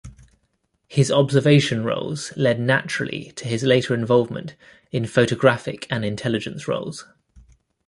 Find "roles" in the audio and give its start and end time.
1.83-2.33, 6.67-7.05